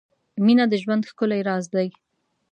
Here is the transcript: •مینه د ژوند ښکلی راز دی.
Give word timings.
•مینه 0.45 0.65
د 0.69 0.73
ژوند 0.83 1.07
ښکلی 1.09 1.41
راز 1.47 1.65
دی. 1.75 1.87